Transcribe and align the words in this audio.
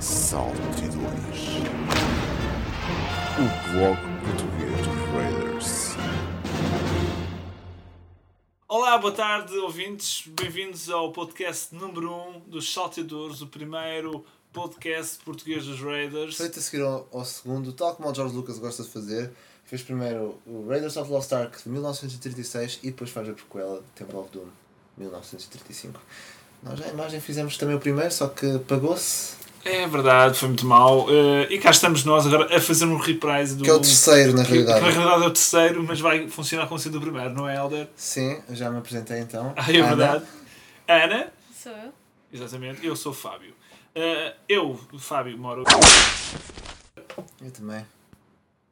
Saltidores. 0.00 1.58
O 3.34 3.72
blog 3.72 3.98
português 4.24 4.86
dos 4.86 4.96
Raiders. 5.12 5.96
Olá, 8.68 8.96
boa 8.98 9.12
tarde, 9.12 9.56
ouvintes. 9.58 10.24
Bem-vindos 10.28 10.88
ao 10.88 11.10
podcast 11.10 11.74
número 11.74 12.12
1 12.12 12.28
um 12.28 12.40
dos 12.46 12.72
Salteadores, 12.72 13.42
o 13.42 13.48
primeiro 13.48 14.24
podcast 14.52 15.18
português 15.24 15.66
dos 15.66 15.80
Raiders. 15.80 16.36
Feito 16.36 16.60
a 16.60 16.62
seguir 16.62 16.84
ao, 16.84 17.08
ao 17.12 17.24
segundo, 17.24 17.72
tal 17.72 17.96
como 17.96 18.08
o 18.08 18.14
George 18.14 18.36
Lucas 18.36 18.60
gosta 18.60 18.84
de 18.84 18.90
fazer, 18.90 19.32
fez 19.64 19.82
primeiro 19.82 20.38
o 20.46 20.68
Raiders 20.68 20.96
of 20.96 21.08
the 21.08 21.14
Lost 21.14 21.32
Ark 21.32 21.60
de 21.60 21.68
1936 21.68 22.78
e 22.84 22.92
depois 22.92 23.10
faz 23.10 23.28
a 23.28 23.32
prequela 23.32 23.82
Temple 23.96 24.16
of 24.16 24.30
Doom 24.30 24.46
1935. 24.96 26.00
Nós 26.62 26.78
já 26.78 26.86
a 26.86 26.88
imagem 26.88 27.20
fizemos 27.20 27.56
também 27.56 27.74
o 27.74 27.80
primeiro, 27.80 28.12
só 28.12 28.28
que 28.28 28.60
pagou-se, 28.60 29.47
É 29.70 29.86
verdade, 29.86 30.38
foi 30.38 30.48
muito 30.48 30.64
mal. 30.66 31.06
Eh, 31.10 31.48
e 31.54 31.58
cá 31.58 31.70
estamos 31.70 32.02
nós 32.04 32.26
agora 32.26 32.56
a 32.56 32.60
fazer 32.60 32.86
um 32.86 32.96
reprise 32.96 33.54
do. 33.56 33.64
que 33.64 33.70
é 33.70 33.72
o 33.74 33.80
terceiro 33.80 34.32
na 34.34 34.42
que- 34.42 34.48
que 34.48 34.54
realidade. 34.54 34.80
na 34.80 34.90
realidade 34.90 35.22
é 35.24 35.26
o 35.26 35.30
terceiro, 35.30 35.82
mas 35.86 36.00
vai 36.00 36.26
funcionar 36.28 36.66
como 36.66 36.78
sendo 36.80 36.96
o 36.98 37.00
primeiro, 37.00 37.34
não 37.34 37.48
é, 37.48 37.56
Helder? 37.56 37.88
Sim, 37.96 38.40
eu 38.48 38.56
já 38.56 38.70
me 38.70 38.78
apresentei 38.78 39.18
então. 39.20 39.52
Ah, 39.56 39.70
é 39.70 39.76
Ana. 39.76 39.86
verdade. 39.96 40.24
Ana, 40.88 41.32
Sou 41.62 41.72
eu. 41.72 41.92
exatamente, 42.32 42.86
eu 42.86 42.96
sou 42.96 43.12
o 43.12 43.14
Fábio. 43.14 43.52
Eh, 43.94 44.34
eu, 44.48 44.78
o 44.92 44.98
Fábio, 44.98 45.36
moro. 45.36 45.64
Eu 47.42 47.50
também. 47.50 47.84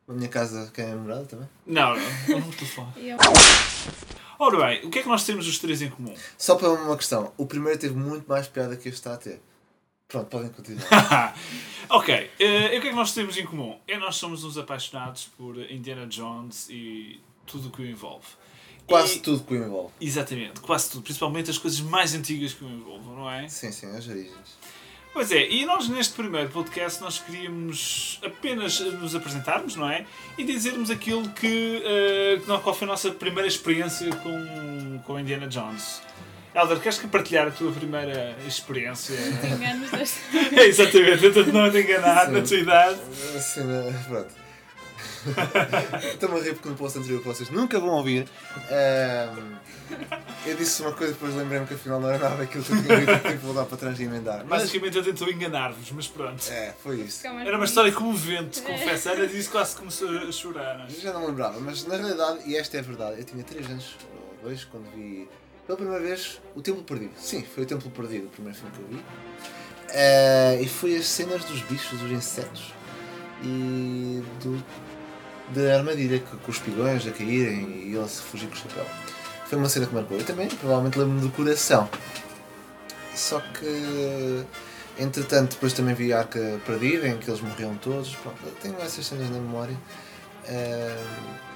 A 0.09 0.13
minha 0.13 0.29
casa, 0.29 0.71
quem 0.73 0.85
é 0.85 0.89
namorada 0.89 1.25
também. 1.25 1.49
Não, 1.67 1.91
não, 1.97 2.03
eu 2.29 2.41
não 2.41 2.49
estou 2.51 2.87
eu. 2.97 3.17
Ora 4.39 4.57
bem, 4.67 4.87
o 4.87 4.91
que 4.91 5.01
é 5.01 5.03
que 5.03 5.09
nós 5.09 5.25
temos 5.25 5.47
os 5.49 5.59
três 5.59 5.83
em 5.83 5.91
comum? 5.91 6.15
Só 6.39 6.55
para 6.55 6.71
uma 6.71 6.97
questão, 6.97 7.33
o 7.37 7.45
primeiro 7.47 7.79
teve 7.79 7.95
muito 7.97 8.27
mais 8.29 8.47
piada 8.47 8.77
que 8.77 8.89
este 8.89 8.99
está 8.99 9.15
a 9.15 9.17
ter. 9.17 9.41
Pronto, 10.09 10.27
podem 10.29 10.51
continuar. 10.51 11.37
ok, 11.91 12.31
eh, 12.39 12.75
e 12.75 12.79
o 12.79 12.81
que 12.81 12.87
é 12.89 12.91
que 12.91 12.97
nós 12.97 13.13
temos 13.13 13.37
em 13.37 13.45
comum? 13.45 13.77
É 13.89 13.99
nós 13.99 14.17
somos 14.17 14.45
uns 14.45 14.57
apaixonados 14.57 15.25
por 15.37 15.59
Indiana 15.71 16.07
Jones 16.07 16.69
e 16.71 17.21
tudo 17.45 17.69
o 17.69 17.71
que 17.73 17.83
o 17.83 17.87
envolve. 17.87 18.27
Quase 18.87 19.17
E- 19.17 19.21
tudo 19.21 19.43
que 19.43 19.55
o 19.55 19.57
envolve. 19.65 19.93
Exatamente, 20.01 20.61
quase 20.61 20.91
tudo, 20.91 21.03
principalmente 21.03 21.51
as 21.51 21.59
coisas 21.59 21.81
mais 21.81 22.15
antigas 22.15 22.53
que 22.53 22.65
o 22.65 22.69
envolvem, 22.69 23.15
não 23.17 23.29
é? 23.29 23.49
Sim, 23.49 23.73
sim, 23.73 23.87
as 23.97 24.07
origens. 24.07 24.57
Pois 25.13 25.33
é, 25.33 25.49
e 25.51 25.65
nós 25.65 25.89
neste 25.89 26.15
primeiro 26.15 26.51
podcast 26.51 27.01
nós 27.01 27.19
queríamos 27.19 28.21
apenas 28.23 28.79
nos 28.79 29.15
apresentarmos, 29.17 29.75
não 29.75 29.89
é? 29.91 30.07
E 30.39 30.45
dizermos 30.45 30.89
aquilo 30.91 31.29
que, 31.31 31.83
não- 32.47 32.61
qual 32.61 32.75
foi 32.77 32.87
a 32.87 32.91
nossa 32.93 33.11
primeira 33.11 33.49
experiência 33.49 34.15
com, 34.17 35.01
com 35.05 35.19
Indiana 35.19 35.49
Jones. 35.49 36.01
Helder, 36.57 36.81
queres 36.81 36.99
que 36.99 37.07
partilhar 37.07 37.49
a 37.49 37.51
tua 37.51 37.71
primeira 37.71 38.35
experiência? 38.47 39.15
Enganos 39.45 39.91
dois. 39.91 40.19
É, 40.57 40.67
Exatamente, 40.67 41.31
tenta 41.31 41.53
não 41.53 41.71
te 41.71 41.79
enganar 41.83 42.27
Sim. 42.27 42.33
na 42.33 42.41
tua 42.43 42.57
idade. 42.57 42.99
Né, 43.59 44.05
pronto. 44.09 44.35
Estou-me 46.15 46.39
a 46.39 46.43
rir 46.43 46.55
porque 46.55 46.69
no 46.69 46.77
post 46.77 46.99
anterior 46.99 47.21
que 47.21 47.27
vocês 47.29 47.51
nunca 47.51 47.79
vão 47.79 47.91
ouvir. 47.91 48.27
Ahm, 48.71 49.57
eu 50.47 50.57
disse 50.57 50.81
uma 50.83 50.93
coisa 50.93 51.13
e 51.13 51.15
depois 51.15 51.35
lembrei-me 51.35 51.67
que 51.67 51.75
afinal 51.75 52.01
não 52.01 52.09
era 52.09 52.31
nada 52.31 52.43
aquilo 52.45 52.65
que 52.65 52.73
eu 52.73 52.83
tinha 52.83 53.01
dito, 53.01 53.13
tive 53.19 53.39
que 53.39 53.45
voltar 53.45 53.65
para 53.67 53.77
trás 53.77 53.99
e 54.01 54.05
emendar. 54.05 54.45
Mas, 54.49 54.63
Basicamente 54.63 54.97
ele 54.97 55.13
tentou 55.13 55.29
enganar-vos, 55.31 55.91
mas 55.91 56.07
pronto. 56.09 56.43
é, 56.51 56.75
foi 56.83 57.01
isso. 57.01 57.27
Era 57.27 57.57
uma 57.57 57.65
história 57.67 57.93
comovente, 57.93 58.63
confesso. 58.65 59.11
Ana 59.11 59.27
disse 59.27 59.49
que 59.49 59.53
quase 59.53 59.77
começou 59.77 60.09
a 60.09 60.33
chorar. 60.33 60.79
não 60.79 60.87
é? 60.87 60.91
Já 60.91 61.13
não 61.13 61.27
lembrava, 61.27 61.59
mas 61.61 61.85
na 61.87 61.97
realidade, 61.97 62.39
e 62.47 62.57
esta 62.57 62.77
é 62.77 62.81
a 62.81 62.83
verdade, 62.85 63.19
eu 63.19 63.25
tinha 63.25 63.43
3 63.45 63.67
anos 63.67 63.97
ou 64.43 64.49
2 64.49 64.65
quando 64.65 64.91
vi 64.95 65.29
pela 65.67 65.77
primeira 65.77 66.03
vez 66.03 66.41
o 66.55 66.63
Templo 66.63 66.83
Perdido. 66.83 67.13
Sim, 67.19 67.43
foi 67.43 67.65
o 67.65 67.67
Templo 67.67 67.91
Perdido, 67.91 68.27
o 68.27 68.31
primeiro 68.31 68.57
filme 68.57 68.73
que 68.75 68.81
eu 68.81 68.89
vi. 68.89 69.05
Eh, 69.91 70.61
e 70.63 70.69
foi 70.69 70.97
as 70.97 71.07
cenas 71.07 71.45
dos 71.45 71.61
bichos, 71.63 71.99
dos 71.99 72.11
insetos 72.11 72.73
e 73.43 74.23
do, 74.43 74.63
da 75.51 75.77
armadilha 75.77 76.21
com, 76.21 76.37
com 76.39 76.51
os 76.51 76.59
pigões 76.59 77.07
a 77.07 77.11
caírem 77.11 77.89
e 77.89 77.95
ele 77.95 78.09
se 78.09 78.23
fugir 78.23 78.49
com 78.49 78.55
o 78.55 78.59
chapéu. 78.59 78.87
Foi 79.47 79.59
uma 79.59 79.69
cena 79.69 79.87
que 79.87 79.95
marcou. 79.95 80.17
Eu 80.17 80.25
também 80.25 80.49
provavelmente 80.49 80.99
lembro-me 80.99 81.21
do 81.21 81.31
coração. 81.31 81.89
Só 83.15 83.41
que 83.41 84.45
entretanto 84.99 85.53
depois 85.53 85.73
também 85.73 85.95
vi 85.95 86.13
a 86.13 86.19
Arca 86.21 86.61
Perdida 86.67 87.09
em 87.09 87.19
que 87.19 87.31
eles 87.31 87.41
morriam 87.41 87.77
todos. 87.77 88.15
Pronto, 88.17 88.39
tenho 88.61 88.79
essas 88.81 89.07
cenas 89.07 89.31
na 89.31 89.39
memória. 89.39 89.77
Ahm, 90.49 91.47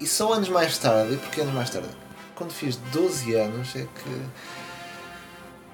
e 0.00 0.06
só 0.06 0.32
anos 0.32 0.48
mais 0.48 0.76
tarde, 0.78 1.14
e 1.14 1.16
porquê 1.16 1.40
anos 1.40 1.54
mais 1.54 1.70
tarde? 1.70 1.88
Quando 2.36 2.52
fiz 2.52 2.76
12 2.92 3.34
anos 3.34 3.74
é 3.74 3.80
que 3.80 4.22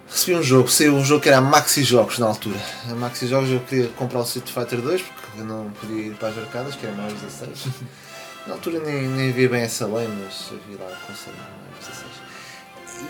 recebi 0.09 0.39
um 0.39 0.43
jogo, 0.45 0.69
saiu 0.69 0.95
um 0.95 1.05
jogo 1.05 1.21
que 1.21 1.28
era 1.28 1.39
a 1.39 1.41
Maxi 1.41 1.83
Jogos 1.83 2.21
na 2.21 2.27
altura. 2.27 2.59
A 2.89 2.95
Maxi 2.95 3.27
Jogos 3.27 3.50
eu 3.50 3.59
queria 3.59 3.89
comprar 3.89 4.21
o 4.21 4.23
Street 4.23 4.49
Fighter 4.49 4.81
2 4.81 5.03
porque 5.03 5.41
eu 5.41 5.45
não 5.45 5.73
podia 5.73 6.06
ir 6.06 6.15
para 6.15 6.28
as 6.28 6.39
arcadas, 6.39 6.77
que 6.77 6.87
era 6.87 6.95
mais 6.95 7.12
16. 7.15 7.67
Na 8.47 8.55
altura 8.55 8.78
nem, 8.78 9.09
nem 9.09 9.31
havia 9.31 9.49
bem 9.49 9.62
essa 9.62 9.87
lei, 9.87 10.06
mas 10.06 10.50
havia 10.50 10.78
lá 10.78 10.93
a 10.93 11.06
conselho 11.06 11.37
mais 11.37 11.89
16. 11.89 12.12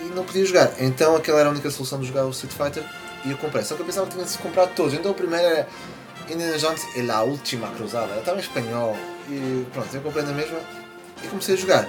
E 0.01 0.15
não 0.15 0.23
podia 0.23 0.45
jogar, 0.45 0.73
então 0.79 1.15
aquela 1.15 1.39
era 1.39 1.49
a 1.49 1.51
única 1.51 1.69
solução 1.69 1.99
de 1.99 2.07
jogar 2.07 2.25
o 2.25 2.31
Street 2.31 2.53
Fighter 2.53 2.83
e 3.23 3.29
eu 3.29 3.37
comprei. 3.37 3.63
Só 3.63 3.75
que 3.75 3.81
eu 3.81 3.85
pensava 3.85 4.07
que 4.07 4.13
tinha 4.13 4.25
de 4.25 4.31
se 4.31 4.39
comprar 4.39 4.65
todos, 4.67 4.95
então 4.95 5.11
o 5.11 5.15
primeiro 5.15 5.45
era 5.45 5.67
Indiana 6.27 6.57
Jones 6.57 6.83
e 6.95 7.03
La 7.03 7.21
Última 7.21 7.67
Cruzada. 7.69 8.17
Estava 8.17 8.37
em 8.37 8.41
espanhol 8.41 8.97
e 9.29 9.63
pronto, 9.71 9.93
eu 9.93 10.01
comprei 10.01 10.23
na 10.23 10.31
mesma 10.31 10.59
e 11.23 11.27
comecei 11.27 11.53
a 11.53 11.57
jogar. 11.57 11.87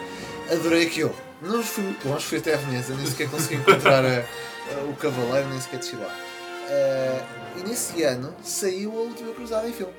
Adorei 0.50 0.86
aquilo. 0.86 1.23
Não 1.44 1.62
fui 1.62 1.94
longe, 2.06 2.24
fui 2.24 2.38
até 2.38 2.54
a 2.54 2.56
Veneza, 2.56 2.94
nem 2.94 3.04
sequer 3.04 3.30
consegui 3.30 3.56
encontrar 3.56 4.02
eh, 4.02 4.26
eh, 4.70 4.88
o 4.88 4.96
Cavaleiro, 4.96 5.50
nem 5.50 5.60
sequer 5.60 5.78
desci 5.78 5.96
lá. 5.96 6.08
Eh, 6.70 7.22
e 7.58 7.68
nesse 7.68 8.02
ano 8.02 8.34
saiu 8.42 8.90
a 8.92 9.02
Última 9.02 9.34
Cruzada 9.34 9.68
em 9.68 9.72
filme. 9.72 9.92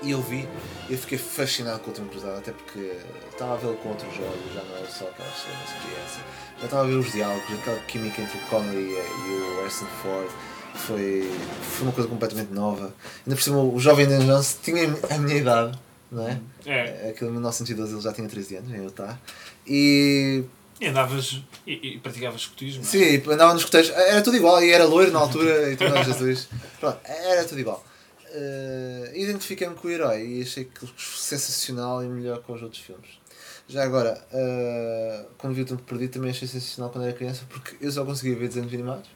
E 0.00 0.12
eu 0.12 0.22
vi, 0.22 0.48
eu 0.88 0.96
fiquei 0.96 1.18
fascinado 1.18 1.80
com 1.80 1.86
a 1.86 1.88
Última 1.88 2.08
Cruzada, 2.08 2.38
até 2.38 2.52
porque 2.52 2.92
estava 3.32 3.54
a 3.54 3.56
vê-lo 3.56 3.74
com 3.78 3.88
outros 3.88 4.14
jogos, 4.14 4.54
já 4.54 4.62
não 4.62 4.76
era 4.76 4.86
só 4.86 5.06
aquelas 5.08 5.34
cenas 5.34 5.82
de. 5.82 6.60
Já 6.60 6.64
estava 6.64 6.82
a 6.84 6.86
ver 6.86 6.94
os 6.94 7.10
diálogos, 7.10 7.58
aquela 7.58 7.80
química 7.80 8.22
entre 8.22 8.38
o 8.38 8.40
Connery 8.42 8.92
e, 8.92 9.30
o 9.30 9.58
Harrison 9.58 9.86
Ford. 10.02 10.30
Foi, 10.74 11.28
foi 11.62 11.82
uma 11.82 11.92
coisa 11.92 12.08
completamente 12.08 12.52
nova. 12.52 12.94
Ainda 13.26 13.34
por 13.34 13.42
cima, 13.42 13.58
o 13.58 13.80
jovem 13.80 14.04
Indiana 14.04 14.24
Jones 14.24 14.56
tinha 14.62 14.84
a 15.10 15.18
minha 15.18 15.36
idade, 15.36 15.76
não 16.10 16.28
é? 16.28 16.40
É, 16.66 17.10
Aquele 17.10 17.30
em 17.30 17.34
1912 17.34 17.92
ele 17.92 18.00
já 18.02 18.12
tinha 18.12 18.28
13 18.28 18.56
anos, 18.56 18.72
em 18.72 18.84
Utah. 18.84 19.18
E 19.66 20.44
e 20.80 20.86
andavas 20.86 21.42
e, 21.66 21.94
e 21.94 21.98
praticavas 21.98 22.42
escotismo. 22.42 22.82
não 22.82 22.88
é? 22.88 22.92
sim, 22.92 23.22
andava 23.32 23.52
nos 23.52 23.64
coteiros, 23.64 23.90
era 23.90 24.22
tudo 24.22 24.36
igual, 24.36 24.62
e 24.62 24.70
era 24.70 24.84
loiro 24.84 25.10
na 25.10 25.18
altura 25.18 25.72
e 25.72 25.76
tudo 25.76 25.90
mais 25.90 26.06
Jesus. 26.08 26.48
Pronto, 26.78 26.98
era 27.04 27.44
tudo 27.44 27.60
igual. 27.60 27.84
Eh, 28.30 29.12
Identifiquei-me 29.16 29.74
com 29.74 29.88
o 29.88 29.90
herói 29.90 30.24
e 30.24 30.42
achei 30.42 30.64
que 30.64 30.86
sensacional 30.96 32.04
e 32.04 32.06
melhor 32.08 32.42
que 32.42 32.52
os 32.52 32.62
outros 32.62 32.80
filmes. 32.80 33.08
Já 33.66 33.82
agora, 33.82 34.24
eh, 34.32 35.26
quando 35.36 35.54
vi 35.54 35.62
o 35.62 35.64
Tempo 35.64 35.82
Perdido 35.82 36.12
também 36.12 36.30
achei 36.30 36.46
sensacional 36.46 36.90
quando 36.90 37.04
era 37.04 37.12
criança 37.12 37.42
porque 37.48 37.76
eu 37.80 37.90
só 37.90 38.04
conseguia 38.04 38.36
ver 38.36 38.48
desenhos 38.48 38.72
animados. 38.72 39.08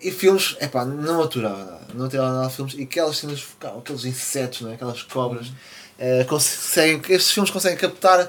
E 0.00 0.10
filmes, 0.10 0.56
epá, 0.60 0.84
não 0.84 1.22
aturava 1.22 1.58
nada. 1.64 1.86
Não 1.94 2.06
aturava 2.06 2.32
nada 2.32 2.48
de 2.48 2.56
filmes. 2.56 2.74
E 2.74 2.82
aquelas 2.82 3.18
cenas 3.18 3.40
focal, 3.40 3.78
aqueles 3.78 4.04
insetos, 4.04 4.62
não 4.62 4.70
é? 4.70 4.74
aquelas 4.74 5.02
cobras, 5.02 5.52
eh, 6.04 6.24
conseguem, 6.24 7.00
estes 7.14 7.30
filmes 7.30 7.50
conseguem 7.50 7.78
captar 7.78 8.28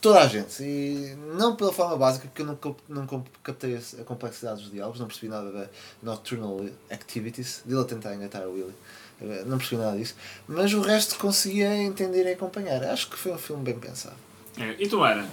toda 0.00 0.20
a 0.20 0.26
gente. 0.28 0.62
E 0.62 1.16
não 1.36 1.56
pela 1.56 1.72
forma 1.72 1.96
básica, 1.96 2.26
porque 2.28 2.42
eu 2.42 2.46
não, 2.46 2.58
não 2.88 3.06
cap- 3.06 3.30
captei 3.42 3.80
a 4.00 4.04
complexidade 4.04 4.62
dos 4.62 4.70
diálogos, 4.70 5.00
não 5.00 5.06
percebi 5.08 5.28
nada 5.28 5.50
da 5.50 5.66
Nocturnal 6.02 6.60
Activities, 6.90 7.62
dele 7.64 7.80
a 7.80 7.84
tentar 7.84 8.14
engatar 8.14 8.42
o 8.46 8.52
Willy. 8.52 8.74
Eh, 9.20 9.42
Não 9.46 9.58
percebi 9.58 9.82
nada 9.82 9.96
disso. 9.96 10.14
Mas 10.46 10.72
o 10.74 10.80
resto 10.80 11.18
conseguia 11.18 11.74
entender 11.74 12.24
e 12.28 12.32
acompanhar. 12.34 12.84
Acho 12.84 13.08
que 13.10 13.16
foi 13.16 13.32
um 13.32 13.38
filme 13.38 13.64
bem 13.64 13.78
pensado. 13.78 14.14
É. 14.58 14.76
E 14.78 14.86
tu, 14.88 15.02
Ana? 15.02 15.26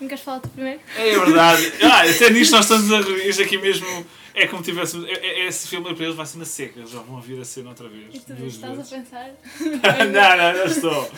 Não 0.00 0.08
queres 0.08 0.22
falar 0.24 0.40
tu 0.40 0.48
primeiro? 0.48 0.80
É 0.96 1.18
verdade. 1.18 1.72
Ah, 1.82 2.02
até 2.02 2.30
nisto 2.30 2.52
nós 2.52 2.64
estamos 2.70 2.92
a. 2.92 3.00
Isto 3.26 3.42
aqui 3.42 3.58
mesmo 3.58 4.04
é 4.34 4.46
como 4.48 4.62
tivéssemos. 4.62 5.06
é- 5.08 5.12
é- 5.12 5.46
Esse 5.46 5.68
filme 5.68 5.94
para 5.94 6.04
eles 6.04 6.16
vai 6.16 6.26
ser 6.26 6.38
na 6.38 6.44
seca. 6.44 6.80
Eles 6.80 6.90
já 6.90 7.00
vão 7.00 7.20
vir 7.20 7.40
a 7.40 7.44
cena 7.44 7.68
outra 7.70 7.88
vez. 7.88 8.06
E 8.14 8.18
tu 8.18 8.32
estás 8.46 8.72
a 8.72 8.74
vezes. 8.76 8.90
pensar? 8.90 9.30
não, 10.12 10.36
não, 10.36 10.58
não 10.58 10.64
estou. 10.66 11.10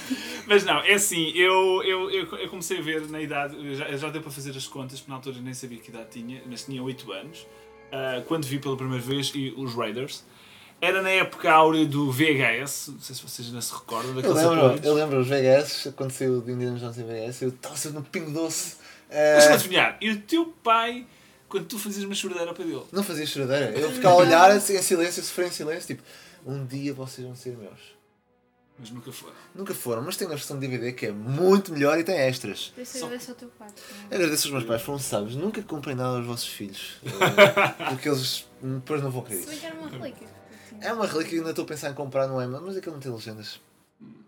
Mas 0.46 0.64
não, 0.64 0.80
é 0.80 0.92
assim, 0.94 1.30
eu, 1.34 1.82
eu, 1.84 2.10
eu, 2.10 2.36
eu 2.38 2.48
comecei 2.48 2.78
a 2.78 2.82
ver 2.82 3.08
na 3.08 3.20
idade, 3.20 3.56
já, 3.74 3.96
já 3.96 4.08
deu 4.10 4.20
para 4.20 4.30
fazer 4.30 4.50
as 4.56 4.66
contas, 4.66 5.00
porque 5.00 5.10
na 5.10 5.16
altura 5.16 5.36
nem 5.40 5.54
sabia 5.54 5.78
que 5.78 5.88
idade 5.90 6.06
tinha, 6.10 6.42
mas 6.46 6.64
tinha 6.64 6.82
8 6.82 7.10
anos, 7.12 7.46
ah, 7.90 8.22
quando 8.28 8.44
vi 8.44 8.58
pela 8.58 8.76
primeira 8.76 9.02
vez 9.02 9.32
e 9.34 9.52
os 9.56 9.74
Raiders. 9.74 10.24
Era 10.80 11.00
na 11.00 11.08
época 11.10 11.50
áurea 11.50 11.86
do 11.86 12.12
VHS, 12.12 12.88
não 12.88 13.00
sei 13.00 13.16
se 13.16 13.22
vocês 13.22 13.48
ainda 13.48 13.62
se 13.62 13.72
recordam 13.72 14.10
Eu 14.10 14.16
daqueles 14.16 14.36
lembro, 14.36 14.60
aparelhos. 14.60 14.84
eu 14.86 14.94
lembro 14.94 15.20
os 15.20 15.26
VHS, 15.28 15.92
quando 15.96 16.10
saiu 16.12 16.40
do 16.40 16.50
Indiana 16.50 16.78
Jones 16.78 16.98
em 16.98 17.04
VHS, 17.04 17.42
eu 17.42 17.48
estava 17.48 17.76
sempre 17.76 17.98
no 17.98 18.04
Pingo 18.04 18.30
Doce. 18.30 18.76
Mas 19.08 19.44
Eh, 19.46 19.52
adivinhar, 19.54 19.96
e 20.00 20.10
o 20.10 20.20
teu 20.20 20.46
pai, 20.62 21.06
quando 21.48 21.64
tu 21.66 21.78
fazias 21.78 22.04
uma 22.04 22.14
choradeira 22.14 22.52
para 22.52 22.64
ele? 22.64 22.82
não 22.92 23.02
fazia 23.02 23.24
choradeira. 23.26 23.70
Eu 23.78 23.90
ficava 23.90 24.14
a 24.16 24.18
olhar 24.18 24.50
assim, 24.50 24.76
em 24.76 24.82
silêncio, 24.82 25.22
sofrer 25.22 25.46
em 25.48 25.50
silêncio, 25.52 25.86
tipo, 25.96 26.02
um 26.44 26.64
dia 26.66 26.92
vocês 26.92 27.26
vão 27.26 27.34
ser 27.36 27.56
meus. 27.56 27.96
Mas 28.78 28.90
nunca 28.90 29.10
foi. 29.10 29.32
Nunca 29.54 29.72
foram, 29.72 30.02
mas 30.02 30.18
tem 30.18 30.26
uma 30.26 30.34
versão 30.36 30.58
de 30.58 30.68
DVD 30.68 30.92
que 30.92 31.06
é 31.06 31.10
muito 31.10 31.72
melhor 31.72 31.98
e 31.98 32.04
tem 32.04 32.16
extras. 32.18 32.74
Deixa 32.76 32.98
eu 32.98 33.08
ver 33.08 33.18
se 33.18 33.30
ao 33.30 33.36
teu 33.36 33.48
quarto. 33.56 33.80
Agradeço 34.10 34.48
aos 34.48 34.52
meus 34.52 34.64
pais, 34.64 34.82
foram 34.82 34.98
sábios. 34.98 35.34
Nunca 35.34 35.62
comprei 35.62 35.94
nada 35.94 36.18
aos 36.18 36.26
vossos 36.26 36.48
filhos. 36.48 36.96
Porque 37.88 38.06
eles 38.10 38.44
depois 38.60 39.02
não 39.02 39.10
vão 39.10 39.22
querer 39.22 39.40
Se 39.40 39.46
bem 39.46 39.54
isso. 39.54 39.60
que 39.62 39.66
era 39.66 39.74
uma 39.76 39.88
relíquia. 39.88 40.28
É 40.80 40.92
uma 40.92 41.06
relíquia 41.06 41.30
que 41.30 41.36
ainda 41.38 41.50
estou 41.50 41.64
a 41.64 41.68
pensar 41.68 41.90
em 41.90 41.94
comprar 41.94 42.26
no 42.26 42.40
Emma, 42.42 42.60
mas 42.60 42.76
aquilo 42.76 42.94
não 42.94 43.00
tem 43.00 43.10
legendas. 43.12 43.60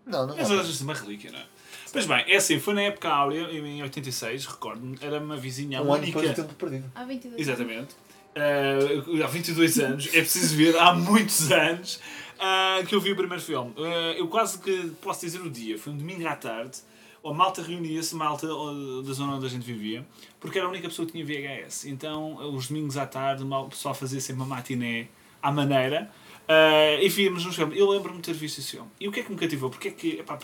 Não, 0.05 0.25
não 0.25 0.35
Mas 0.35 0.49
hoje 0.49 0.77
é 0.79 0.83
uma 0.83 0.93
relíquia, 0.93 1.31
não 1.31 1.39
é? 1.39 1.45
Pois 1.91 2.05
bem, 2.05 2.23
é 2.27 2.35
assim, 2.37 2.59
foi 2.59 2.73
na 2.73 2.81
época 2.83 3.09
áurea, 3.09 3.41
em 3.51 3.81
86, 3.83 4.45
recordo-me, 4.45 4.97
era 5.01 5.19
uma 5.19 5.37
vizinha 5.37 5.79
Um 5.81 5.93
ano 5.93 6.03
única. 6.03 6.19
depois 6.19 6.29
do 6.29 6.35
tempo 6.35 6.53
perdido. 6.55 6.91
Há 6.95 7.03
22 7.03 7.39
Exatamente. 7.41 7.95
Eh, 8.35 9.23
há 9.23 9.27
22 9.27 9.79
anos, 9.79 10.07
é 10.07 10.11
preciso 10.19 10.55
ver, 10.55 10.77
há 10.77 10.93
muitos 10.93 11.51
anos 11.51 11.99
ah, 12.39 12.79
que 12.87 12.93
eu 12.93 13.01
vi 13.01 13.11
o 13.11 13.15
primeiro 13.15 13.41
filme. 13.43 13.73
Eh, 13.77 14.15
eu 14.19 14.27
quase 14.27 14.59
que 14.59 14.91
posso 15.01 15.21
dizer 15.21 15.41
o 15.41 15.49
dia, 15.49 15.77
foi 15.77 15.93
um 15.93 15.97
domingo 15.97 16.25
à 16.27 16.35
tarde, 16.35 16.77
a 17.25 17.33
malta 17.33 17.61
reunia-se, 17.61 18.15
malta 18.15 18.47
da 18.47 19.13
zona 19.13 19.33
onde 19.35 19.45
a 19.45 19.49
gente 19.49 19.63
vivia, 19.65 20.05
porque 20.39 20.57
era 20.57 20.67
a 20.67 20.69
única 20.69 20.87
pessoa 20.87 21.05
que 21.05 21.11
tinha 21.11 21.25
VHS. 21.25 21.85
Então, 21.85 22.53
os 22.55 22.67
domingos 22.67 22.97
à 22.97 23.05
tarde, 23.05 23.43
mal- 23.43 23.65
o 23.65 23.69
pessoal 23.69 23.93
fazia 23.93 24.21
sempre 24.21 24.41
uma 24.43 24.55
matiné 24.55 25.07
à 25.41 25.51
maneira. 25.51 26.09
Ah, 26.49 26.97
e 26.99 27.07
víamos 27.09 27.45
uns 27.45 27.55
filmes. 27.55 27.77
Eu 27.77 27.87
lembro-me 27.87 28.17
de 28.17 28.23
ter 28.23 28.33
visto 28.33 28.57
esse 28.57 28.71
filme. 28.71 28.89
E 28.99 29.07
o 29.07 29.11
que 29.11 29.19
é 29.19 29.23
que 29.23 29.31
me 29.31 29.37
cativou? 29.37 29.69
Porque 29.69 29.89
é 29.89 29.91
que 29.91 30.19
epá, 30.19 30.37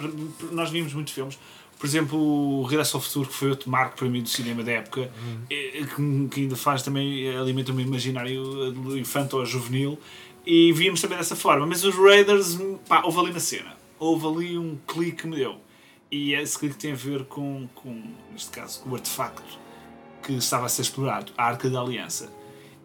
nós 0.52 0.70
vimos 0.70 0.94
muitos 0.94 1.12
filmes. 1.12 1.40
Por 1.80 1.88
exemplo, 1.88 2.18
o 2.18 2.64
Regresso 2.64 2.96
ao 2.96 3.02
Futuro, 3.02 3.28
que 3.28 3.34
foi 3.34 3.50
outro 3.50 3.70
marco 3.70 3.98
para 3.98 4.08
mim 4.08 4.22
do 4.22 4.30
cinema 4.30 4.64
da 4.64 4.74
época, 4.74 5.12
eh, 5.50 5.84
que, 6.32 6.42
ainda 6.42 6.56
faz 6.56 6.84
também, 6.84 7.28
eh, 7.28 7.36
alimenta 7.36 7.72
o 7.72 7.76
meu 7.76 7.86
imaginário 7.86 8.98
infantil 8.98 9.40
ou 9.40 9.46
juvenil, 9.46 10.00
e 10.46 10.72
víamos 10.72 11.02
também 11.02 11.18
dessa 11.18 11.36
forma. 11.36 11.66
Mas 11.66 11.84
os 11.84 11.96
Raiders, 11.96 12.58
pá, 12.88 13.02
houve 13.04 13.20
ali 13.20 13.32
uma 13.32 13.40
cena, 13.40 13.76
houve 14.00 14.28
ali 14.28 14.58
um 14.58 14.78
clique 14.88 15.24
que 15.24 15.28
me 15.28 15.36
deu. 15.36 15.58
E 16.10 16.34
esse 16.34 16.58
clique 16.58 16.78
tem 16.78 16.94
a 16.94 16.96
ver 16.96 17.26
com, 17.26 17.68
com 17.76 18.04
neste 18.32 18.52
caso, 18.52 18.80
com 18.82 18.92
o 18.92 18.96
artefacto 18.96 19.60
que 20.24 20.34
estava 20.34 20.68
a 20.68 20.70
ser 20.70 20.84
explorado, 20.84 21.34
a 21.38 21.46
Arca 21.46 21.70
da 21.70 21.82
Aliança. 21.82 22.32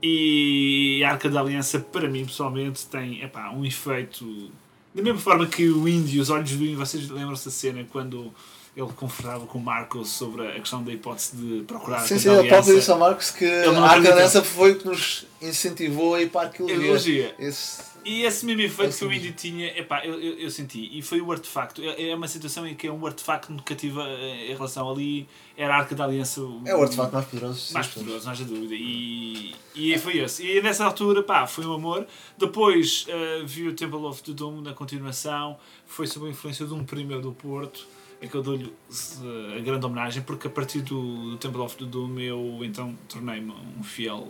E 0.02 1.02
a 1.04 1.10
Arca 1.10 1.28
da 1.28 1.40
Aliança, 1.40 1.78
para 1.78 2.08
mim 2.08 2.24
pessoalmente, 2.24 2.86
tem 2.86 3.22
epá, 3.22 3.50
um 3.50 3.64
efeito. 3.64 4.50
Da 4.94 5.02
mesma 5.02 5.20
forma 5.20 5.46
que 5.46 5.68
o 5.68 5.88
índio, 5.88 6.22
os 6.22 6.30
olhos 6.30 6.50
do 6.50 6.64
índio, 6.64 6.78
vocês 6.78 7.08
lembram-se 7.08 7.44
da 7.44 7.50
cena 7.50 7.86
quando 7.90 8.32
ele 8.76 8.88
conversava 8.96 9.46
com 9.46 9.58
o 9.58 9.62
Marcos 9.62 10.08
sobre 10.08 10.46
a 10.46 10.60
questão 10.60 10.82
da 10.82 10.92
hipótese 10.92 11.36
de 11.36 11.62
procurar 11.64 11.98
a 11.98 12.00
Sim, 12.00 12.14
Arca 12.14 12.20
sim, 12.20 12.28
da 12.28 12.40
a 12.40 12.46
própria 12.46 12.74
disse 12.74 12.90
ao 12.90 12.98
Marcos 12.98 13.30
que 13.30 13.44
a 13.44 13.82
Arca 13.82 14.02
da 14.02 14.12
Aliança 14.12 14.42
foi 14.42 14.72
o 14.72 14.78
que 14.78 14.86
nos 14.86 15.26
incentivou 15.40 16.14
a 16.14 16.22
ir 16.22 16.30
para 16.30 16.42
a 16.42 16.44
arqueologia. 16.44 16.76
Arqueologia. 16.76 17.34
Esse... 17.38 17.90
E 18.04 18.22
esse 18.22 18.46
mesmo 18.46 18.62
efeito 18.62 18.96
que 18.96 19.04
o 19.04 19.12
índio 19.12 19.32
tinha, 19.32 19.78
epá, 19.78 20.04
eu, 20.04 20.18
eu, 20.20 20.38
eu 20.38 20.50
senti. 20.50 20.88
E 20.96 21.02
foi 21.02 21.20
o 21.20 21.30
artefacto. 21.30 21.82
É 21.82 22.10
é 22.10 22.14
uma 22.14 22.28
situação 22.28 22.66
em 22.66 22.74
que 22.74 22.86
é 22.86 22.92
um 22.92 23.06
artefacto 23.06 23.52
me 23.52 23.60
cativa 23.60 24.02
eh, 24.06 24.50
em 24.50 24.54
relação 24.54 24.90
ali. 24.90 25.28
Era 25.56 25.74
a 25.74 25.78
Arca 25.78 25.94
da 25.94 26.04
Aliança. 26.04 26.40
É 26.64 26.74
o 26.74 26.82
artefato 26.82 27.12
mais 27.12 27.26
poderoso. 27.26 27.74
mais 27.74 27.86
poderoso, 27.88 28.24
não 28.24 28.32
haja 28.32 28.44
dúvida. 28.44 28.74
E, 28.74 29.54
e 29.74 29.98
foi 29.98 30.18
esse. 30.18 30.46
E 30.46 30.62
nessa 30.62 30.84
altura, 30.84 31.22
pá, 31.22 31.46
foi 31.46 31.66
um 31.66 31.74
amor. 31.74 32.06
Depois 32.38 33.04
eh, 33.08 33.42
vi 33.44 33.68
o 33.68 33.74
Temple 33.74 34.04
of 34.06 34.22
the 34.22 34.32
Doom 34.32 34.62
na 34.62 34.72
continuação. 34.72 35.58
Foi 35.86 36.06
sob 36.06 36.26
a 36.26 36.30
influência 36.30 36.64
de 36.64 36.72
um 36.72 36.84
primo 36.84 37.08
meu 37.08 37.20
do 37.20 37.32
Porto. 37.32 37.86
É 38.22 38.26
que 38.26 38.34
eu 38.34 38.42
dou-lhe 38.42 38.72
eh, 38.90 39.58
a 39.58 39.60
grande 39.60 39.84
homenagem, 39.84 40.22
porque 40.22 40.46
a 40.46 40.50
partir 40.50 40.80
do, 40.80 41.32
do 41.32 41.36
Temple 41.36 41.60
of 41.60 41.76
the 41.76 41.84
Doom 41.84 42.18
eu 42.18 42.60
então 42.62 42.96
tornei-me 43.08 43.52
um 43.78 43.82
fiel 43.82 44.28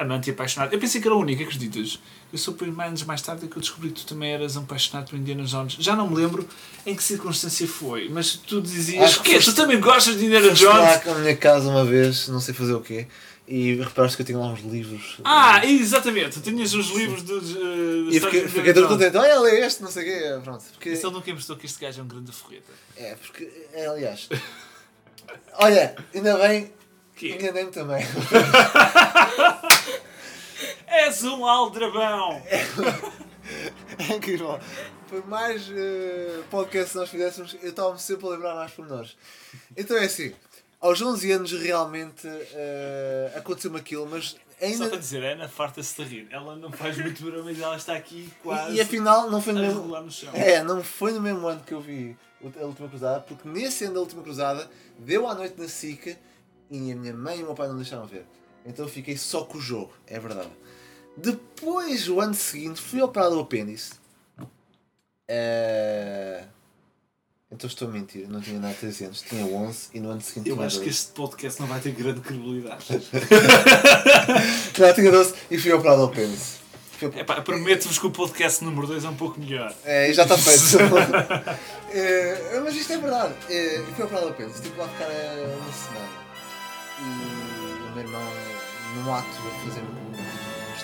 amante 0.00 0.28
e 0.28 0.32
apaixonado. 0.32 0.72
Eu 0.72 0.78
pensei 0.78 1.00
que 1.00 1.06
era 1.08 1.14
a 1.14 1.18
única, 1.18 1.42
acreditas? 1.44 2.00
Eu 2.32 2.38
sou 2.38 2.54
por 2.54 2.66
anos 2.68 3.02
mais 3.04 3.20
tarde 3.22 3.46
que 3.48 3.56
eu 3.56 3.60
descobri 3.60 3.90
que 3.90 4.00
tu 4.00 4.06
também 4.06 4.32
eras 4.32 4.56
um 4.56 4.60
apaixonado 4.62 5.10
por 5.10 5.16
Indiana 5.18 5.44
Jones. 5.44 5.74
Já 5.78 5.94
não 5.96 6.08
me 6.08 6.16
lembro 6.16 6.48
em 6.86 6.94
que 6.94 7.02
circunstância 7.02 7.66
foi, 7.66 8.08
mas 8.08 8.34
tu 8.36 8.60
dizias 8.62 9.16
que 9.18 9.34
foste- 9.34 9.50
tu 9.50 9.56
também 9.56 9.80
gostas 9.80 10.16
de 10.18 10.24
Indiana 10.26 10.48
Foste 10.48 10.64
lá 10.64 10.96
Jones. 10.98 11.08
à 11.08 11.14
minha 11.20 11.36
casa 11.36 11.68
uma 11.68 11.84
vez, 11.84 12.28
não 12.28 12.40
sei 12.40 12.54
fazer 12.54 12.72
o 12.74 12.80
quê, 12.80 13.06
e 13.48 13.74
reparaste 13.74 14.16
que 14.16 14.22
eu 14.22 14.26
tinha 14.26 14.38
lá 14.38 14.46
uns 14.46 14.60
livros. 14.60 15.16
Ah, 15.24 15.66
exatamente. 15.66 16.38
Tu 16.38 16.40
tinhas 16.50 16.72
os 16.72 16.90
livros 16.90 17.22
dos. 17.24 17.50
Uh, 17.56 18.08
E 18.10 18.20
fiquei, 18.20 18.46
fiquei 18.48 18.72
todo 18.72 18.86
contente. 18.86 19.16
Olha, 19.16 19.40
lê 19.40 19.66
este, 19.66 19.82
não 19.82 19.90
sei 19.90 20.02
o 20.02 20.06
quê. 20.06 20.40
Pronto. 20.44 20.64
Porque, 20.72 20.90
Isso 20.90 21.04
ele 21.06 21.14
nunca 21.14 21.34
mostrou 21.34 21.58
que 21.58 21.66
este 21.66 21.80
gajo 21.80 22.00
é 22.00 22.04
um 22.04 22.06
grande 22.08 22.30
forreta. 22.30 22.72
é, 22.96 23.16
porque, 23.16 23.50
é, 23.72 23.86
aliás. 23.86 24.28
Olha, 25.54 25.96
ainda 26.14 26.36
bem, 26.38 26.70
Que? 27.16 27.32
enganei-me 27.32 27.70
também. 27.72 28.04
És 31.04 31.24
um 31.24 31.46
aldrabão! 31.46 32.40
É 33.98 34.14
incrível. 34.14 34.58
Por 35.08 35.26
mais 35.26 35.68
uh, 35.68 36.44
podcasts 36.50 36.92
que 36.92 36.98
nós 36.98 37.08
fizéssemos, 37.10 37.56
eu 37.62 37.70
estava-me 37.70 37.98
sempre 37.98 38.26
a 38.26 38.30
lembrar 38.30 38.54
mais 38.54 38.70
pormenores. 38.70 39.16
Então 39.76 39.96
é 39.96 40.04
assim, 40.04 40.32
aos 40.80 41.02
11 41.02 41.32
anos 41.32 41.52
realmente 41.52 42.26
uh, 42.28 43.36
aconteceu-me 43.36 43.78
aquilo, 43.78 44.08
mas 44.08 44.30
Só 44.30 44.38
ainda. 44.64 44.88
para 44.88 44.98
dizer, 44.98 45.24
a 45.24 45.32
Ana 45.32 45.48
farta-se 45.48 45.96
de 45.96 46.08
rir. 46.08 46.28
Ela 46.30 46.54
não 46.56 46.70
faz 46.70 46.96
muito 46.96 47.22
barulho, 47.24 47.44
mas 47.44 47.58
ela 47.60 47.76
está 47.76 47.94
aqui 47.96 48.32
quase 48.42 48.72
E, 48.72 48.76
e 48.76 48.80
afinal 48.80 49.28
não 49.30 49.42
foi 49.42 49.52
no 49.52 49.60
mesmo. 49.60 49.82
no 50.00 50.10
chão. 50.10 50.30
É, 50.32 50.62
não 50.62 50.82
foi 50.82 51.12
no 51.12 51.20
mesmo 51.20 51.46
ano 51.48 51.60
que 51.66 51.72
eu 51.74 51.80
vi 51.80 52.16
a 52.60 52.64
Última 52.64 52.88
Cruzada, 52.88 53.20
porque 53.20 53.48
nesse 53.48 53.84
ano 53.84 53.94
da 53.94 54.00
Última 54.00 54.22
Cruzada 54.22 54.70
deu 54.98 55.28
à 55.28 55.34
noite 55.34 55.60
na 55.60 55.66
SICA 55.68 56.16
e 56.70 56.92
a 56.92 56.94
minha 56.96 57.12
mãe 57.14 57.40
e 57.40 57.42
o 57.42 57.46
meu 57.46 57.54
pai 57.54 57.66
não 57.68 57.76
deixaram 57.76 58.06
ver. 58.06 58.24
Então 58.64 58.84
eu 58.84 58.88
fiquei 58.90 59.16
só 59.16 59.44
com 59.44 59.58
o 59.58 59.60
jogo, 59.60 59.92
é 60.06 60.18
verdade. 60.20 60.50
Depois, 61.16 62.08
o 62.08 62.20
ano 62.20 62.34
seguinte, 62.34 62.80
fui 62.80 63.00
operado 63.02 63.36
o 63.36 63.40
apêndice. 63.40 63.92
Eh, 65.28 66.44
Então 67.52 67.66
estou 67.68 67.88
a 67.88 67.90
mentir, 67.90 68.28
não 68.28 68.40
tinha 68.40 68.60
nada 68.60 68.72
de 68.74 68.80
13 68.80 69.04
anos, 69.06 69.22
tinha 69.22 69.44
11 69.44 69.88
e 69.92 69.98
no 70.00 70.10
ano 70.10 70.20
seguinte 70.20 70.48
Eu 70.50 70.54
acho 70.62 70.76
que 70.78 70.84
12. 70.86 70.88
este 70.90 71.12
podcast 71.12 71.60
não 71.60 71.66
vai 71.66 71.80
ter 71.80 71.90
grande 71.92 72.20
credibilidade. 72.20 72.84
Não, 74.78 74.94
tinha 74.94 75.10
12 75.10 75.34
e 75.50 75.58
fui 75.58 75.72
operado 75.72 76.02
ao 76.02 76.06
op- 76.08 77.18
Epá, 77.18 77.40
Prometo-vos 77.42 77.98
que 77.98 78.06
o 78.06 78.10
podcast 78.10 78.62
número 78.64 78.86
2 78.86 79.04
é 79.04 79.08
um 79.08 79.16
pouco 79.16 79.40
melhor. 79.40 79.74
É, 79.84 80.12
já 80.12 80.22
está 80.22 80.36
feito. 80.38 80.78
É, 81.92 82.60
mas 82.62 82.74
isto 82.76 82.92
é 82.92 82.98
verdade. 82.98 83.34
É, 83.48 83.82
fui 83.96 84.04
operado 84.04 84.26
ao 84.26 84.32
apêndice, 84.32 84.56
estive 84.60 84.76
lá 84.78 84.84
a 84.84 84.88
ficar 84.88 85.10
eh, 85.10 85.56
uma 85.60 85.72
semana. 85.72 86.08
E 87.00 87.02
o 87.88 87.94
meu 87.94 88.04
irmão, 88.04 88.22
num 88.96 89.12
ato 89.14 89.26
a 89.28 89.64
fazer 89.66 89.80
uma 89.80 90.00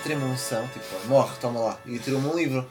extrema 0.06 0.26
unção, 0.26 0.67
tipo, 0.69 1.08
morre, 1.08 1.35
toma 1.41 1.61
lá. 1.61 1.79
E 1.87 1.99
tirou-me 1.99 2.29
um 2.29 2.37
livro. 2.37 2.67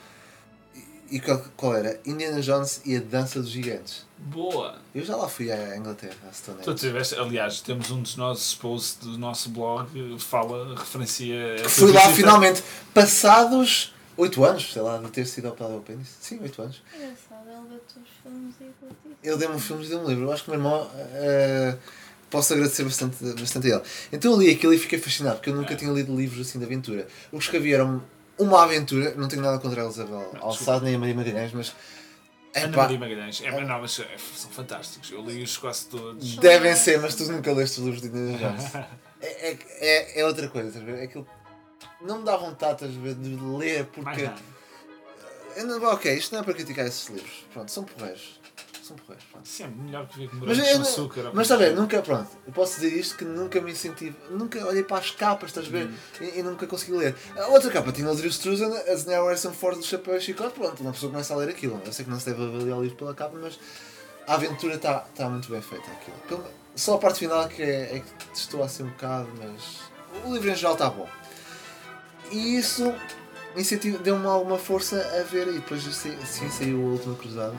E, 1.10 1.18
e 1.18 1.20
qual, 1.20 1.44
qual 1.58 1.76
era? 1.76 2.00
Indiana 2.06 2.42
Jones 2.42 2.82
e 2.86 2.96
a 2.96 3.00
Dança 3.02 3.42
dos 3.42 3.50
Gigantes. 3.50 4.06
Boa! 4.18 4.78
Eu 4.94 5.04
já 5.04 5.16
lá 5.16 5.28
fui 5.28 5.52
à 5.52 5.76
Inglaterra, 5.78 6.16
a 6.30 6.32
Stonehenge. 6.34 6.66
Tu 6.66 6.74
tiveste, 6.76 7.16
aliás, 7.16 7.60
temos 7.62 7.92
um 7.92 8.02
dos 8.02 8.16
nossos 8.16 8.56
posts 8.56 8.98
do 9.08 9.18
nosso 9.18 9.50
blog, 9.50 10.18
fala, 10.20 10.76
referencia. 10.78 11.56
essa 11.56 11.70
Fui 11.70 11.92
lá 11.92 12.02
visita. 12.02 12.16
finalmente, 12.16 12.64
passados 12.94 13.94
8 14.18 14.44
anos, 14.46 14.72
sei 14.72 14.82
lá, 14.82 14.98
de 14.98 15.10
ter 15.12 15.26
sido 15.26 15.50
operado 15.50 15.74
ao 15.74 15.80
apêndice. 15.80 16.12
Sim, 16.22 16.40
8 16.42 16.62
anos. 16.62 16.82
Engraçado, 16.96 17.50
ele 17.50 17.70
deu-te 17.70 18.00
os 18.00 18.10
filmes 18.24 18.56
e. 18.62 19.28
Ele 19.28 19.38
deu-me 19.38 19.60
filmes 19.60 19.88
e 19.88 19.90
deu-me 19.90 20.06
um 20.06 20.10
livro. 20.10 20.24
Eu 20.26 20.32
acho 20.32 20.44
que 20.44 20.50
o 20.52 20.54
meu 20.54 20.60
irmão. 20.62 20.90
eh, 21.14 21.78
posso 22.30 22.54
agradecer 22.54 22.84
bastante, 22.84 23.24
bastante 23.40 23.72
a 23.72 23.76
ele. 23.76 23.84
Então 24.12 24.32
eu 24.32 24.38
li 24.40 24.52
aquilo 24.52 24.74
e 24.74 24.78
fiquei 24.78 25.00
fascinado, 25.00 25.36
porque 25.38 25.50
eu 25.50 25.56
nunca 25.56 25.76
tinha 25.76 25.92
lido 25.92 26.16
livros 26.16 26.48
assim 26.48 26.60
de 26.60 26.66
aventura. 26.66 27.08
O 27.32 27.38
que 27.38 27.44
escrevi 27.44 27.74
era 27.74 27.86
um- 27.86 28.02
uma 28.38 28.64
aventura, 28.64 29.14
não 29.16 29.28
tenho 29.28 29.42
nada 29.42 29.60
contra 29.60 29.82
a 29.82 29.86
Elizabeth 29.86 30.38
Alçado 30.42 30.84
nem 30.86 30.96
a 30.96 31.00
Maria 31.00 31.16
Magalhães, 31.16 31.52
mas. 31.54 31.74
Ana 32.56 32.68
epá, 32.68 32.78
Maria 32.84 33.00
Magalhães. 33.00 33.42
É, 33.44 33.52
não, 33.66 33.82
mas 33.82 34.00
é, 34.00 34.08
são 34.36 34.50
fantásticos. 34.52 35.12
Eu 35.12 35.22
li-os 35.26 35.58
quase 35.58 35.86
todos. 35.88 36.36
devem 36.38 36.76
ser, 36.76 37.00
mas 37.02 37.16
tu 37.16 37.24
nunca 37.32 37.52
leste 37.54 37.80
os 37.80 37.86
livros 37.86 38.02
de 38.02 38.08
Indiana 38.10 38.38
Jones. 38.38 38.72
É, 39.22 39.50
é, 39.52 39.58
é, 39.80 40.20
é 40.20 40.26
outra 40.26 40.48
coisa, 40.50 40.68
estás 40.68 40.84
a 40.84 40.92
ver? 40.92 41.00
É 41.00 41.06
aquilo. 41.06 41.26
Não 42.02 42.20
me 42.20 42.26
dá 42.26 42.36
vontade 42.38 42.74
estás 42.74 42.96
a 42.96 43.00
ver, 43.00 43.16
de 43.16 43.30
ler 43.30 43.78
Mais 43.80 43.88
porque. 43.94 44.24
nada. 44.24 44.42
Eu 45.56 45.66
não, 45.66 45.84
ok, 45.94 46.14
isto 46.14 46.34
não 46.34 46.42
é 46.42 46.44
para 46.44 46.54
criticar 46.54 46.86
esses 46.86 47.08
livros. 47.08 47.46
Pronto, 47.52 47.72
são 47.72 47.86
porreiros. 47.86 48.40
São 48.88 48.96
porreiros. 48.98 49.26
Pronto. 49.32 49.48
Sempre 49.48 49.82
melhor 49.82 50.08
que 50.08 50.20
ver 50.20 50.30
com 50.30 50.36
morangos 50.36 50.70
com 50.74 50.82
açúcar. 50.82 51.26
ou 51.26 51.34
mas 51.34 51.48
está 51.48 51.58
bem, 51.58 51.74
nunca, 51.74 52.02
pronto, 52.04 52.30
eu 52.46 52.54
posso 52.54 52.76
dizer 52.80 52.96
isto 53.00 53.18
que 53.18 53.26
nunca 53.26 53.60
me 53.60 53.72
incentivo, 53.72 54.16
nunca 54.30 54.64
olhei 54.64 54.84
para 54.84 54.98
as 54.98 55.10
capas, 55.10 55.50
estás 55.50 55.66
a 55.66 55.70
ver, 55.72 55.90
e, 56.22 56.40
e 56.40 56.44
nunca 56.44 56.68
consegui 56.68 56.92
ler. 56.92 57.16
A 57.36 57.48
outra 57.48 57.72
capa 57.72 57.92
tinha 57.92 58.08
o 58.12 58.16
Drew 58.16 58.30
Struzan, 58.30 58.68
a 58.78 58.84
desenhar 58.84 59.24
o 59.24 59.28
Harrison 59.28 59.52
Ford 59.52 59.78
do 59.78 59.84
Chapéu 59.84 60.16
e 60.18 60.22
Chicote, 60.22 60.54
pronto, 60.60 60.82
uma 60.82 60.92
pessoa 60.92 61.12
começa 61.12 61.34
a 61.34 61.38
ler 61.38 61.50
aquilo. 61.50 61.82
Eu 61.84 61.92
sei 61.92 62.06
que 62.06 62.12
não 62.12 62.20
se 62.20 62.28
deve 62.28 62.44
avaliar 62.44 62.78
o 62.78 62.82
livro 62.84 62.96
pela 62.98 63.16
capa, 63.16 63.36
mas 63.42 63.58
a 64.28 64.36
aventura 64.36 64.76
está 64.76 65.00
tá 65.00 65.28
muito 65.30 65.50
bem 65.50 65.62
feita 65.64 65.90
aquilo. 65.92 66.18
Pelo- 66.28 66.46
Só 66.76 66.94
a 66.96 66.98
parte 67.00 67.18
final 67.20 67.48
que 67.48 67.64
é, 67.64 67.96
é 67.98 68.00
que 68.02 68.38
estou 68.38 68.62
assim 68.62 68.84
um 68.84 68.90
bocado, 68.90 69.30
mas 69.40 69.80
o 70.26 70.32
livro 70.34 70.50
em 70.52 70.56
geral 70.56 70.74
está 70.74 70.90
bom. 70.92 71.10
E 72.32 72.58
isso 72.58 72.94
incentivo- 73.56 73.98
deu-me 73.98 74.28
alguma 74.28 74.60
força 74.60 74.98
a 75.20 75.24
ver, 75.24 75.48
e 75.48 75.54
depois 75.54 75.88
assim 75.88 76.50
saiu 76.52 76.82
a 76.84 76.92
última 76.92 77.16
cruzada. 77.16 77.56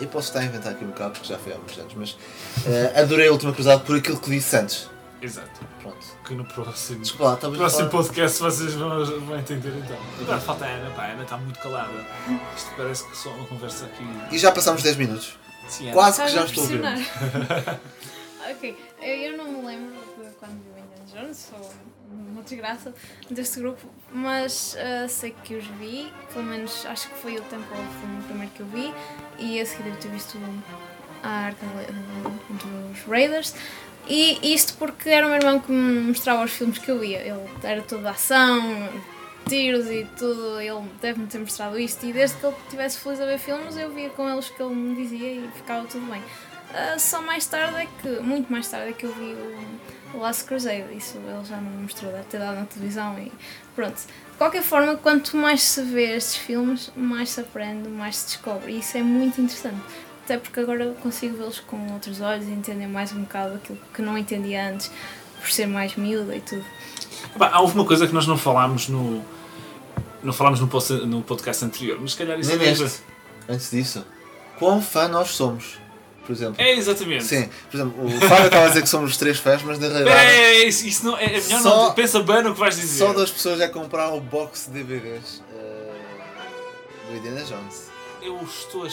Eu 0.00 0.08
posso 0.08 0.28
estar 0.28 0.40
a 0.40 0.44
inventar 0.44 0.72
aqui 0.72 0.84
um 0.84 0.88
bocado, 0.88 1.12
porque 1.12 1.28
já 1.28 1.38
foi 1.38 1.52
há 1.52 1.56
muitos 1.56 1.78
anos, 1.78 1.94
mas 1.94 2.16
eh, 2.66 3.00
adorei 3.00 3.28
a 3.28 3.32
última 3.32 3.52
cruzada 3.52 3.80
por 3.80 3.96
aquilo 3.96 4.18
que 4.18 4.30
disse 4.30 4.56
antes. 4.56 4.90
Exato. 5.22 5.60
Pronto. 5.80 6.06
Que 6.26 6.34
no 6.34 6.44
próximo, 6.44 7.00
Desculpa 7.00 7.24
lá, 7.24 7.36
próximo 7.36 7.90
falar. 7.90 7.90
podcast 7.90 8.40
vocês 8.42 8.74
vão, 8.74 9.04
vão 9.20 9.38
entender 9.38 9.72
então. 9.78 9.96
Agora 10.20 10.40
falta 10.40 10.64
a 10.66 10.68
Ana, 10.68 10.90
pá, 10.90 11.02
a 11.02 11.12
Ana 11.12 11.22
está 11.22 11.36
muito 11.38 11.58
calada. 11.60 11.92
Isto 12.56 12.70
parece 12.76 13.08
que 13.08 13.16
só 13.16 13.30
uma 13.30 13.46
conversa 13.46 13.86
aqui. 13.86 14.04
E 14.30 14.38
já 14.38 14.52
passámos 14.52 14.82
10 14.82 14.96
minutos. 14.96 15.38
Sim, 15.68 15.84
Ana. 15.84 15.92
Quase 15.94 16.22
que 16.22 16.28
já 16.28 16.44
estou 16.44 16.62
a 16.62 16.66
ouvir. 16.66 16.82
ok, 18.50 18.76
eu, 19.00 19.14
eu 19.14 19.36
não 19.38 19.44
me 19.46 19.66
lembro 19.66 19.94
de 19.94 20.30
quando 20.38 20.60
vi 20.62 20.68
o 20.70 20.78
Indiana 20.78 21.26
Jones, 21.26 21.36
sou 21.50 21.70
uma 22.30 22.42
desgraça 22.42 22.94
deste 23.30 23.60
grupo, 23.60 23.80
mas 24.12 24.76
ah, 24.78 25.08
sei 25.08 25.34
que 25.44 25.54
os 25.54 25.66
vi, 25.66 26.12
pelo 26.32 26.44
menos 26.44 26.86
acho 26.86 27.08
que 27.08 27.16
foi 27.16 27.36
o 27.36 27.42
Temple 27.42 27.66
foi 27.68 28.18
o 28.18 28.22
primeiro 28.26 28.52
que 28.52 28.60
eu 28.60 28.66
vi, 28.66 28.92
e 29.38 29.60
a 29.60 29.66
seguir 29.66 29.84
devo 29.84 29.96
ter 29.96 30.08
visto 30.08 30.38
a 31.22 31.28
Arca 31.28 31.66
dos 32.50 33.02
Raiders. 33.08 33.54
E 34.06 34.54
isto 34.54 34.74
porque 34.74 35.08
era 35.08 35.26
o 35.26 35.30
meu 35.30 35.38
irmão 35.38 35.60
que 35.60 35.72
me 35.72 36.00
mostrava 36.00 36.44
os 36.44 36.52
filmes 36.52 36.78
que 36.78 36.90
eu 36.90 36.98
via. 36.98 37.20
Ele 37.20 37.48
era 37.62 37.80
todo 37.80 38.02
de 38.02 38.08
ação, 38.08 38.90
tiros 39.48 39.86
e 39.86 40.06
tudo, 40.18 40.60
ele 40.60 40.90
deve-me 41.00 41.26
ter 41.26 41.38
mostrado 41.38 41.78
isto. 41.78 42.04
E 42.04 42.12
desde 42.12 42.36
que 42.36 42.46
ele 42.46 42.56
estivesse 42.64 42.98
feliz 42.98 43.20
a 43.20 43.24
ver 43.24 43.38
filmes, 43.38 43.76
eu 43.76 43.90
via 43.92 44.10
com 44.10 44.28
eles 44.28 44.48
o 44.48 44.54
que 44.54 44.62
ele 44.62 44.74
me 44.74 44.94
dizia 44.94 45.32
e 45.32 45.50
ficava 45.54 45.86
tudo 45.86 46.04
bem. 46.10 46.22
Ah, 46.74 46.98
só 46.98 47.22
mais 47.22 47.46
tarde 47.46 47.76
é 47.76 47.86
que, 48.02 48.08
muito 48.20 48.50
mais 48.50 48.68
tarde 48.68 48.90
é 48.90 48.92
que 48.92 49.06
eu 49.06 49.14
vi 49.14 49.32
o, 50.12 50.16
o 50.16 50.20
Last 50.20 50.44
Crusade. 50.44 50.86
Isso 50.96 51.16
ele 51.18 51.44
já 51.44 51.56
me 51.58 51.82
mostrou, 51.82 52.10
deve 52.10 52.24
ter 52.24 52.38
dado 52.38 52.56
na 52.56 52.64
televisão 52.64 53.16
e 53.16 53.30
pronto. 53.76 53.94
De 53.96 54.38
qualquer 54.38 54.62
forma, 54.62 54.96
quanto 54.96 55.36
mais 55.36 55.62
se 55.62 55.82
vê 55.82 56.16
estes 56.16 56.34
filmes, 56.34 56.90
mais 56.96 57.30
se 57.30 57.40
aprende, 57.40 57.88
mais 57.88 58.16
se 58.16 58.26
descobre. 58.26 58.72
E 58.72 58.80
isso 58.80 58.98
é 58.98 59.02
muito 59.02 59.40
interessante. 59.40 59.80
Até 60.24 60.36
porque 60.36 60.58
agora 60.58 60.84
eu 60.84 60.94
consigo 60.94 61.36
vê-los 61.36 61.60
com 61.60 61.92
outros 61.92 62.20
olhos 62.20 62.48
e 62.48 62.50
entender 62.50 62.88
mais 62.88 63.12
um 63.12 63.20
bocado 63.20 63.54
aquilo 63.54 63.78
que 63.92 64.02
não 64.02 64.18
entendia 64.18 64.70
antes, 64.70 64.90
por 65.38 65.50
ser 65.50 65.66
mais 65.66 65.94
miúda 65.94 66.34
e 66.34 66.40
tudo. 66.40 66.64
Epá, 67.36 67.50
há 67.52 67.60
uma 67.60 67.84
coisa 67.84 68.06
que 68.06 68.12
nós 68.12 68.26
não 68.26 68.36
falámos 68.36 68.88
no. 68.88 69.22
Não 70.22 70.32
falámos 70.32 70.58
no, 70.58 71.22
podcast 71.22 71.64
anterior, 71.64 71.98
mas 72.00 72.12
se 72.12 72.16
calhar 72.16 72.40
isso 72.40 72.56
Nem 72.56 72.68
é. 72.68 73.52
Antes 73.52 73.70
disso, 73.70 74.04
quão 74.58 74.80
fã 74.80 75.06
nós 75.06 75.28
somos, 75.28 75.78
por 76.26 76.32
exemplo. 76.32 76.54
É 76.58 76.72
exatamente. 76.74 77.24
Sim, 77.24 77.48
por 77.70 77.76
exemplo, 77.76 78.04
o 78.06 78.10
Fábio 78.28 78.46
estava 78.46 78.64
a 78.64 78.68
dizer 78.68 78.82
que 78.82 78.88
somos 78.88 79.10
os 79.12 79.16
três 79.16 79.38
fãs, 79.38 79.62
mas 79.62 79.78
na 79.78 79.86
É, 79.88 79.90
realidade 79.90 80.20
é, 80.30 80.64
isso, 80.66 80.86
isso 80.86 81.04
não, 81.06 81.16
é, 81.16 81.24
é 81.24 81.40
melhor 81.40 81.60
Só- 81.62 81.86
não. 81.88 81.94
Pensa 81.94 82.22
bem 82.22 82.42
no 82.42 82.54
que 82.54 82.60
vais 82.60 82.76
dizer. 82.76 82.98
só 83.04 83.12
duas 83.12 83.30
pessoas 83.30 83.58
já 83.58 83.68
compraram 83.68 84.16
o 84.16 84.20
box 84.20 84.66
de 84.70 84.82
DVDs 84.82 85.42
eh, 85.54 85.92
do 87.10 87.16
Indiana 87.16 87.42
Jones. 87.44 87.88
Eu 88.22 88.40
estou 88.42 88.84
à 88.84 88.86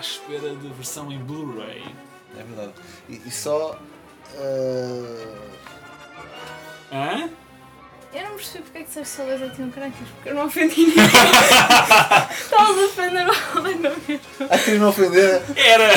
espera, 0.00 0.50
de 0.56 0.68
versão 0.76 1.10
em 1.12 1.18
Blu-ray. 1.18 1.84
É 2.36 2.42
verdade. 2.42 2.72
E, 3.08 3.20
e 3.26 3.30
só. 3.30 3.78
eh, 4.34 5.26
Hã? 6.92 7.30
Eu 8.32 8.36
não 8.36 8.36
percebi 8.36 8.62
porque 8.64 8.78
é 8.78 8.80
que 8.82 8.86
disseste 8.88 9.16
só 9.16 9.24
dois 9.24 9.42
é 9.42 9.48
que 9.48 9.54
tinham 9.56 9.70
caranhas, 9.70 9.94
porque 10.14 10.28
eu 10.30 10.34
não 10.34 10.46
ofendi 10.46 10.80
ninguém. 10.86 11.04
Estavas 12.32 12.78
a 12.78 12.84
ofender 12.86 13.26
o 13.28 13.58
homem, 13.58 13.74
não 13.78 13.90
é? 13.90 14.20
Ah, 14.50 14.58
querias 14.58 14.78
me 14.80 14.84
ofender? 14.86 15.42
Era! 15.56 15.88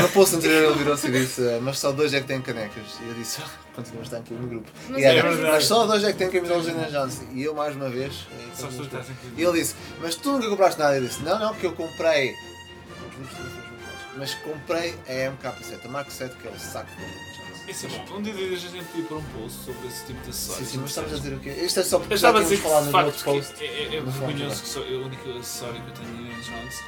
No 0.00 0.08
post 0.10 0.36
anterior 0.36 0.70
ele 0.70 0.78
virou-se 0.78 1.08
e 1.08 1.10
disse: 1.10 1.42
eh, 1.46 1.58
Mas 1.60 1.78
só 1.78 1.90
dois 1.92 2.14
é 2.14 2.20
que 2.20 2.26
têm 2.28 2.40
canecas. 2.40 2.84
E 3.04 3.08
eu 3.08 3.14
disse: 3.14 3.40
"Ah, 3.44 3.50
Continuamos 3.74 4.12
a 4.12 4.18
estar 4.18 4.18
aqui 4.18 4.34
no 4.34 4.46
grupo. 4.48 4.70
Mas 4.88 5.00
E 5.00 5.04
era, 5.04 5.18
é 5.18 5.22
verdade. 5.22 5.52
mas 5.52 5.64
só 5.64 5.86
dois 5.86 6.04
é 6.04 6.12
que 6.12 6.18
têm 6.18 6.30
camisolas 6.30 6.66
de 6.66 6.72
Jones. 6.92 7.20
E 7.32 7.42
eu, 7.42 7.54
mais 7.54 7.74
uma 7.74 7.88
vez. 7.90 8.26
eh, 8.32 8.44
Só 8.54 8.66
a 8.66 8.70
estar 8.70 9.02
sem 9.02 9.16
E 9.36 9.42
ele 9.42 9.58
disse, 9.60 9.74
mas 10.00 10.14
tu 10.14 10.32
nunca 10.32 10.48
compraste 10.48 10.78
nada? 10.78 10.96
Eu 10.96 11.02
disse, 11.02 11.22
não, 11.22 11.38
não, 11.38 11.48
porque 11.50 11.66
eu 11.66 11.72
comprei. 11.72 12.34
Mas 14.16 14.34
comprei 14.34 14.94
a 15.08 15.12
MK7, 15.32 15.84
a 15.86 15.88
Mark 15.88 16.10
7, 16.10 16.36
que 16.36 16.46
é 16.46 16.50
o 16.50 16.58
saco 16.58 16.86
Indiana 16.92 17.12
Jones. 17.34 17.51
Isso 17.68 17.86
é 17.86 17.88
bom. 17.90 18.16
Um 18.16 18.22
dia 18.22 18.32
a 18.34 18.36
gente 18.56 18.84
podia 18.86 19.04
pôr 19.04 19.18
um 19.18 19.22
post 19.22 19.64
sobre 19.64 19.86
esse 19.88 20.04
tipo 20.06 20.18
de 20.20 20.24
Sim, 20.26 20.30
acessórios. 20.52 20.68
sim, 20.68 20.78
mas 20.78 20.90
estavas 20.90 21.12
a 21.12 21.16
dizer 21.16 21.34
o 21.34 21.40
quê? 21.40 21.50
Isto 21.50 21.80
é 21.80 21.82
só 21.84 21.98
porque 22.00 22.16
já 22.16 22.32
tínhamos 22.32 22.58
falado 22.60 22.90
no 22.90 22.98
outro 23.06 23.24
post. 23.24 23.54
é, 23.62 23.66
é, 23.66 23.96
é 23.96 24.00
vergonhoso 24.00 24.62
que 24.62 24.68
só, 24.68 24.80
o 24.80 25.04
único 25.06 25.30
acessório 25.38 25.80
que 25.82 25.88
eu 25.90 25.94
tenho 25.94 26.26
em 26.26 26.40
Jones 26.40 26.80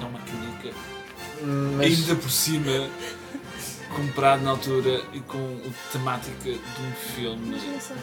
é 0.00 0.04
uma 0.04 0.18
canica. 0.20 0.76
Hum, 1.42 1.74
Mas 1.76 1.86
Ainda 1.98 2.14
por 2.16 2.30
cima, 2.30 2.88
comprado 3.94 4.42
na 4.42 4.50
altura 4.50 5.00
e 5.12 5.20
com 5.20 5.58
a 5.66 5.92
temática 5.92 6.34
de 6.50 6.50
um 6.82 6.92
filme. 7.14 7.50
Mas 7.50 7.62
eu 7.64 7.70
não 7.72 7.80
sabia. 7.80 8.02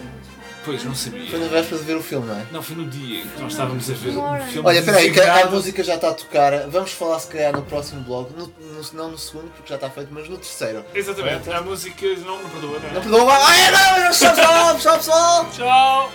Pois, 0.66 0.84
não 0.86 0.96
foi 0.96 1.12
sabia. 1.12 1.38
na 1.40 1.48
véspera 1.48 1.78
de 1.82 1.84
ver 1.88 1.96
o 1.98 2.02
filme, 2.02 2.28
não 2.28 2.40
é? 2.40 2.46
Não, 2.52 2.63
foi 2.63 2.75
no 2.75 2.86
dia 2.88 3.20
em 3.22 3.28
que 3.28 3.42
nós 3.42 3.52
estávamos 3.52 3.90
a 3.90 3.94
ver 3.94 4.10
um 4.12 4.22
hora. 4.22 4.44
filme. 4.46 4.68
Olha, 4.68 4.82
peraí, 4.82 5.12
que 5.12 5.20
a 5.20 5.46
música 5.50 5.84
já 5.84 5.96
está 5.96 6.10
a 6.10 6.13
tocar. 6.13 6.68
Vamos 6.70 6.92
falar 6.94 7.20
se 7.20 7.28
calhar 7.28 7.52
no 7.54 7.62
próximo 7.63 8.02
blog, 8.02 8.32
no, 8.38 8.48
no- 8.48 8.84
não 8.94 9.12
no 9.12 9.18
segundo, 9.18 9.52
porque 9.56 9.68
já 9.70 9.75
está 9.75 9.90
feito, 9.90 10.10
mas 10.12 10.30
no 10.30 10.38
terceiro. 10.38 10.86
Exatamente, 10.96 11.52
a 11.52 11.62
música 11.62 12.06
não 12.25 12.38
me 12.38 12.50
perdoa, 12.50 12.80
não 12.80 12.90
é? 12.90 12.94
Não 12.94 13.02
perdoa. 13.02 13.34
Ah, 13.34 13.58
é, 13.58 13.72
não, 13.72 14.12
tchau 14.12 14.36
pessoal, 14.36 14.78
tchau 14.80 14.98
pessoal! 14.98 15.50
Tchau! 15.52 16.12